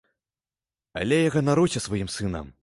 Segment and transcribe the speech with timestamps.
[1.01, 2.51] Але я ганаруся сваім сынам.